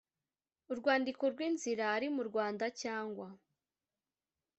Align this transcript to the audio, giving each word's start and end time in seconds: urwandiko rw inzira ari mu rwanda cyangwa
urwandiko 0.71 1.23
rw 1.33 1.39
inzira 1.47 1.83
ari 1.95 2.07
mu 2.15 2.23
rwanda 2.29 2.65
cyangwa 2.81 3.27